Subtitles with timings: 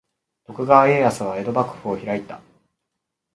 [0.47, 2.41] 徳川家康は江戸幕府を開いた。